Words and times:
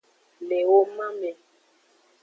Le 0.47 0.59
woman 0.67 1.13
me. 1.21 1.31